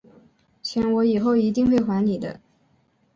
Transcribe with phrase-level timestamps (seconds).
[0.63, 2.39] 钱我以后一定会还你的